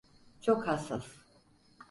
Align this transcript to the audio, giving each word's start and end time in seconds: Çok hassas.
Çok 0.41 0.67
hassas. 0.67 1.21